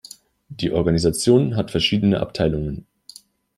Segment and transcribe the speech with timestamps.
[0.49, 2.87] Die Organisation hat verschiedene Abteilungen.